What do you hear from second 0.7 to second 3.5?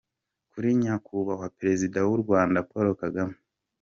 Nyakubahwa Perezida w’u Rwanda Paul Kagame